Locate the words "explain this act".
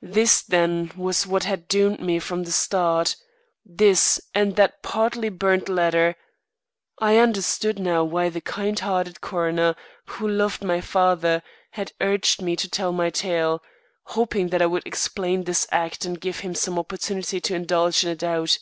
14.86-16.04